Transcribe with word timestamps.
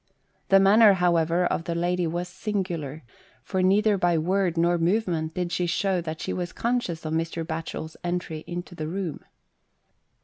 The 0.49 0.59
manner, 0.59 0.93
however, 0.93 1.45
of 1.45 1.65
the 1.65 1.75
lady 1.75 2.07
was 2.07 2.27
singular, 2.27 3.03
for 3.43 3.61
neither 3.61 3.99
by 3.99 4.17
word 4.17 4.57
nor 4.57 4.79
movement 4.79 5.35
did 5.35 5.51
she 5.51 5.67
show 5.67 6.01
that 6.01 6.19
she 6.21 6.33
was 6.33 6.51
conscious 6.53 7.05
of 7.05 7.13
Mr. 7.13 7.45
Batchel's 7.45 7.95
entry 8.03 8.43
into 8.47 8.73
the 8.73 8.87
room. 8.87 9.23